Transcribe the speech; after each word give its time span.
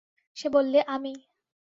সে 0.37 0.47
বললে, 0.49 0.79
আমি। 0.87 1.13